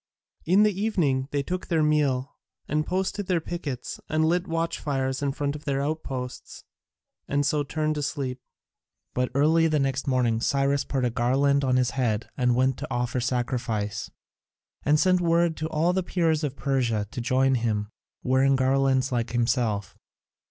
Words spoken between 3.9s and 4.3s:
and